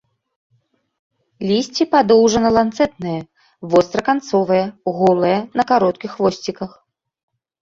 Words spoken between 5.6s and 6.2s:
на кароткіх